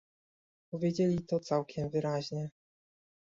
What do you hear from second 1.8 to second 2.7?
wyraźnie